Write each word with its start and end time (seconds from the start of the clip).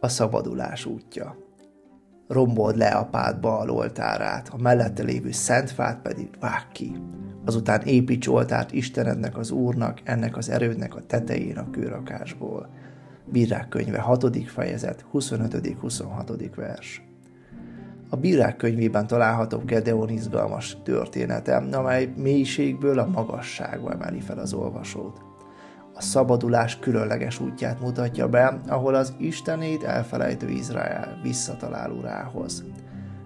A 0.00 0.08
szabadulás 0.08 0.84
útja. 0.84 1.36
Rombold 2.28 2.76
le 2.76 2.88
a 2.88 3.04
pád 3.04 3.40
bal 3.40 3.70
oltárát, 3.70 4.48
a 4.48 4.56
mellette 4.56 5.02
lévő 5.02 5.30
szentfát 5.30 6.00
pedig 6.02 6.28
vág 6.40 6.68
ki. 6.72 6.96
Azután 7.44 7.80
építs 7.80 8.28
oltárt 8.28 8.72
Istenednek 8.72 9.36
az 9.36 9.50
Úrnak, 9.50 10.00
ennek 10.04 10.36
az 10.36 10.48
erődnek 10.48 10.94
a 10.94 11.06
tetején 11.06 11.56
a 11.56 11.70
kőrakásból. 11.70 12.68
Bírák 13.24 13.68
könyve 13.68 13.98
6. 13.98 14.50
fejezet, 14.50 15.04
25.-26. 15.12 16.50
vers. 16.56 17.02
A 18.08 18.16
bírák 18.16 18.56
könyvében 18.56 19.06
található 19.06 19.58
Gedeon 19.58 20.08
izgalmas 20.08 20.76
története, 20.82 21.56
amely 21.56 22.12
mélységből 22.16 22.98
a 22.98 23.06
magasságba 23.06 23.92
emeli 23.92 24.20
fel 24.20 24.38
az 24.38 24.52
olvasót 24.52 25.27
a 25.98 26.02
szabadulás 26.02 26.78
különleges 26.78 27.40
útját 27.40 27.80
mutatja 27.80 28.28
be, 28.28 28.60
ahol 28.66 28.94
az 28.94 29.14
Istenét 29.18 29.84
elfelejtő 29.84 30.48
Izrael 30.48 31.18
visszatalál 31.22 31.90
urához. 31.90 32.64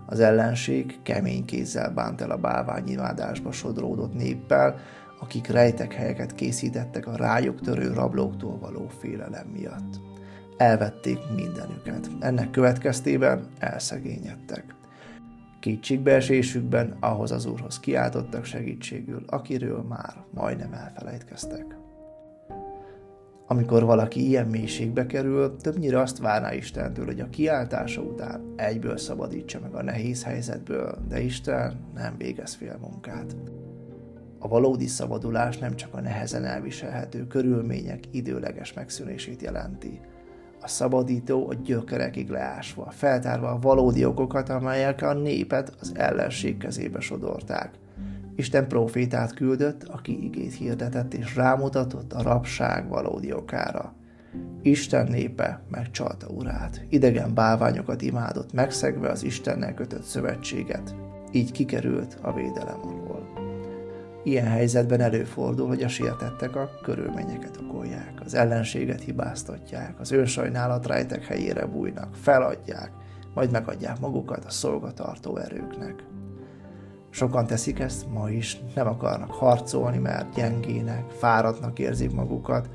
Az 0.07 0.21
ellenség 0.21 0.99
kemény 1.03 1.45
kézzel 1.45 1.91
bánt 1.91 2.21
el 2.21 2.31
a 2.31 2.37
bálványimádásba 2.37 3.53
sodródott 3.53 4.15
néppel, 4.15 4.79
akik 5.21 5.47
rejtek 5.47 5.93
helyeket 5.93 6.35
készítettek 6.35 7.07
a 7.07 7.17
rájuk 7.17 7.61
törő 7.61 7.93
rablóktól 7.93 8.59
való 8.59 8.89
félelem 9.01 9.47
miatt. 9.47 10.01
Elvették 10.57 11.19
mindenüket. 11.35 12.11
Ennek 12.21 12.51
következtében 12.51 13.47
elszegényedtek. 13.59 14.75
Kétségbeesésükben 15.61 16.97
ahhoz 17.01 17.31
az 17.31 17.47
úrhoz 17.47 17.81
kiáltottak 17.81 18.45
segítségül, 18.45 19.23
akiről 19.27 19.83
már 19.83 20.15
majdnem 20.31 20.73
elfelejtkeztek. 20.73 21.81
Amikor 23.53 23.85
valaki 23.85 24.29
ilyen 24.29 24.47
mélységbe 24.47 25.07
kerül, 25.07 25.57
többnyire 25.57 26.01
azt 26.01 26.19
várná 26.19 26.55
Istentől, 26.55 27.05
hogy 27.05 27.21
a 27.21 27.31
kiáltása 27.31 28.01
után 28.01 28.53
egyből 28.57 28.97
szabadítsa 28.97 29.61
meg 29.61 29.75
a 29.75 29.83
nehéz 29.83 30.25
helyzetből, 30.25 30.99
de 31.09 31.21
Isten 31.21 31.81
nem 31.95 32.15
végez 32.19 32.55
fél 32.55 32.79
munkát. 32.81 33.37
A 34.39 34.49
valódi 34.49 34.87
szabadulás 34.87 35.59
nem 35.59 35.77
csak 35.77 35.95
a 35.95 36.01
nehezen 36.01 36.45
elviselhető 36.45 37.27
körülmények 37.27 38.05
időleges 38.11 38.73
megszűnését 38.73 39.43
jelenti. 39.43 40.01
A 40.61 40.69
szabadító 40.69 41.49
a 41.49 41.55
gyökerekig 41.55 42.29
leásva, 42.29 42.91
feltárva 42.91 43.49
a 43.49 43.59
valódi 43.59 44.05
okokat, 44.05 44.49
amelyek 44.49 45.03
a 45.03 45.13
népet 45.13 45.75
az 45.81 45.93
ellenség 45.97 46.57
kezébe 46.57 47.01
sodorták– 47.01 47.71
Isten 48.37 48.69
profétát 48.69 49.35
küldött, 49.35 49.83
aki 49.83 50.25
igét 50.25 50.55
hirdetett 50.55 51.15
és 51.15 51.37
rámutatott 51.37 52.13
a 52.13 52.23
rabság 52.23 52.89
valódi 52.89 53.33
okára. 53.33 53.95
Isten 54.63 55.07
népe 55.07 55.63
megcsalta 55.71 56.29
urát, 56.29 56.87
idegen 56.89 57.35
bálványokat 57.35 58.03
imádott, 58.03 58.53
megszegve 58.53 59.09
az 59.09 59.23
Istennel 59.23 59.75
kötött 59.75 60.03
szövetséget, 60.03 60.95
így 61.33 61.53
kikerült 61.53 62.19
a 62.21 62.33
védelem 62.33 62.81
alól. 62.83 63.33
Ilyen 64.25 64.47
helyzetben 64.47 65.01
előfordul, 65.01 65.67
hogy 65.67 65.83
a 65.83 65.89
sértettek 65.89 66.57
a 66.57 66.71
körülményeket 66.83 67.57
okolják, 67.57 68.21
az 68.25 68.35
ellenséget 68.35 69.01
hibáztatják, 69.01 70.01
az 70.01 70.11
önsajnálat 70.11 70.87
rejtek 70.87 71.25
helyére 71.25 71.67
bújnak, 71.67 72.15
feladják, 72.15 72.91
majd 73.35 73.51
megadják 73.51 74.01
magukat 74.01 74.45
a 74.45 74.51
szolgatartó 74.51 75.37
erőknek. 75.37 76.05
Sokan 77.15 77.47
teszik 77.47 77.79
ezt 77.79 78.11
ma 78.13 78.31
is, 78.31 78.61
nem 78.75 78.87
akarnak 78.87 79.31
harcolni, 79.31 79.99
mert 79.99 80.35
gyengének, 80.35 81.11
fáradtnak 81.11 81.79
érzik 81.79 82.13
magukat, 82.13 82.69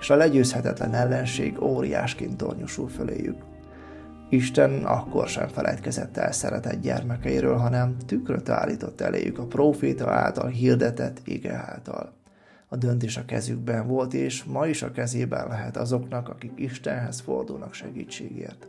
és 0.00 0.10
a 0.10 0.16
legyőzhetetlen 0.16 0.94
ellenség 0.94 1.62
óriásként 1.62 2.36
tornyosul 2.36 2.88
föléjük. 2.88 3.36
Isten 4.28 4.84
akkor 4.84 5.28
sem 5.28 5.48
felejtkezett 5.48 6.16
el 6.16 6.32
szeretett 6.32 6.80
gyermekeiről, 6.80 7.56
hanem 7.56 7.96
tükröt 8.06 8.48
állított 8.48 9.00
eléjük 9.00 9.38
a 9.38 9.46
proféta 9.46 10.10
által 10.10 10.48
hirdetett 10.48 11.20
ige 11.24 11.54
által. 11.54 12.12
A 12.68 12.76
döntés 12.76 13.16
a 13.16 13.24
kezükben 13.24 13.86
volt, 13.86 14.14
és 14.14 14.44
ma 14.44 14.66
is 14.66 14.82
a 14.82 14.92
kezében 14.92 15.48
lehet 15.48 15.76
azoknak, 15.76 16.28
akik 16.28 16.52
Istenhez 16.54 17.20
fordulnak 17.20 17.74
segítségért. 17.74 18.68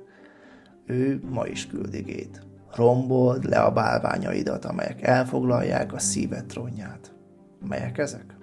Ő 0.85 1.21
ma 1.29 1.47
is 1.47 1.67
küldigét 1.67 2.41
rombold 2.75 3.43
le 3.43 3.59
a 3.59 3.71
bálványaidat, 3.71 4.65
amelyek 4.65 5.01
elfoglalják 5.01 5.93
a 5.93 5.99
szíved 5.99 6.45
trónját. 6.45 7.15
Melyek 7.67 7.97
ezek? 7.97 8.35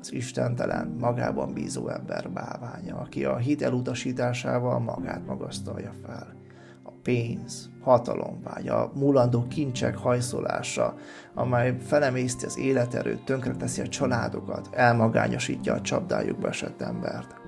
Az 0.00 0.12
istentelen, 0.12 0.96
magában 1.00 1.52
bízó 1.52 1.88
ember 1.88 2.30
bálványa, 2.30 2.96
aki 2.96 3.24
a 3.24 3.36
hit 3.36 3.62
elutasításával 3.62 4.78
magát 4.78 5.26
magasztalja 5.26 5.92
fel. 6.06 6.34
A 6.82 6.90
pénz, 7.02 7.70
hatalomvágy, 7.82 8.68
a 8.68 8.90
mulandó 8.94 9.46
kincsek 9.48 9.96
hajszolása, 9.96 10.94
amely 11.34 11.76
felemészti 11.80 12.44
az 12.44 12.58
életerőt, 12.58 13.24
tönkreteszi 13.24 13.80
a 13.80 13.88
családokat, 13.88 14.68
elmagányosítja 14.72 15.74
a 15.74 15.80
csapdájukba 15.80 16.48
esett 16.48 16.82
embert 16.82 17.45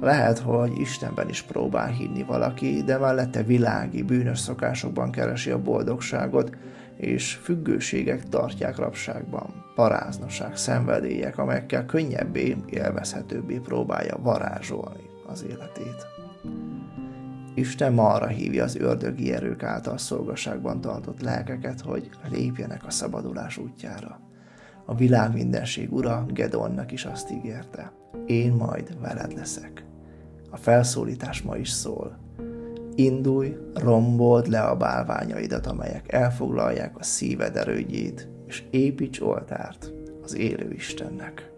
lehet, 0.00 0.38
hogy 0.38 0.78
Istenben 0.78 1.28
is 1.28 1.42
próbál 1.42 1.88
hinni 1.88 2.22
valaki, 2.22 2.82
de 2.82 2.98
mellette 2.98 3.42
világi, 3.42 4.02
bűnös 4.02 4.38
szokásokban 4.38 5.10
keresi 5.10 5.50
a 5.50 5.62
boldogságot, 5.62 6.56
és 6.96 7.34
függőségek 7.34 8.28
tartják 8.28 8.76
rabságban, 8.76 9.64
paráznaság, 9.74 10.56
szenvedélyek, 10.56 11.38
amelyekkel 11.38 11.86
könnyebbé, 11.86 12.56
élvezhetőbbé 12.66 13.58
próbálja 13.58 14.16
varázsolni 14.22 15.08
az 15.26 15.44
életét. 15.48 16.06
Isten 17.54 17.92
ma 17.92 18.08
arra 18.08 18.26
hívja 18.26 18.64
az 18.64 18.76
ördögi 18.76 19.32
erők 19.32 19.62
által 19.62 19.98
szolgaságban 19.98 20.80
tartott 20.80 21.20
lelkeket, 21.20 21.80
hogy 21.80 22.10
lépjenek 22.30 22.86
a 22.86 22.90
szabadulás 22.90 23.56
útjára. 23.56 24.20
A 24.84 24.94
világ 24.94 25.32
mindenség 25.32 25.92
ura 25.92 26.26
Gedonnak 26.28 26.92
is 26.92 27.04
azt 27.04 27.30
ígérte. 27.30 27.92
Én 28.26 28.52
majd 28.52 29.00
veled 29.00 29.32
leszek. 29.32 29.89
A 30.50 30.56
felszólítás 30.56 31.42
ma 31.42 31.56
is 31.56 31.68
szól. 31.68 32.18
Indulj, 32.94 33.56
rombold 33.74 34.46
le 34.46 34.60
a 34.60 34.76
bálványaidat, 34.76 35.66
amelyek 35.66 36.12
elfoglalják 36.12 36.98
a 36.98 37.02
szíved 37.02 37.56
erődjét, 37.56 38.28
és 38.46 38.62
építs 38.70 39.20
oltárt 39.20 39.92
az 40.22 40.36
élő 40.36 40.72
Istennek. 40.72 41.50